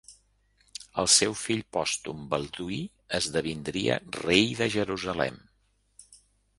[1.03, 2.81] El seu fill pòstum Balduí
[3.21, 5.43] esdevindria rei de Jerusalem.